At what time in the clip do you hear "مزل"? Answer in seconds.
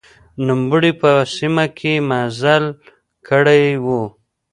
2.09-2.63